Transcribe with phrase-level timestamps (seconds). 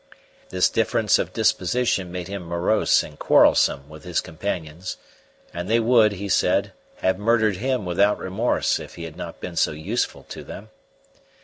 [0.49, 4.97] This difference of disposition made him morose and quarrelsome with his companions;
[5.53, 6.73] and they would, he said,
[7.05, 10.69] have murdered him without remorse if he had not been so useful to them.